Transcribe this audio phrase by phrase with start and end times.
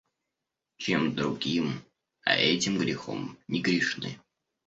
[0.77, 1.79] Чем другим,
[2.23, 4.17] а этим грехом не грешны.